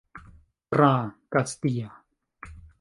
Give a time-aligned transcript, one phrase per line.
[0.75, 0.93] Tra
[1.37, 1.91] Kastia.